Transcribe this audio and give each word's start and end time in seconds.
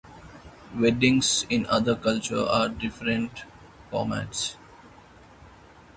Weddings 0.73 1.45
in 1.47 1.67
other 1.67 1.95
cultures 1.95 2.49
have 2.51 2.79
different 2.79 3.43
formats. 3.91 4.55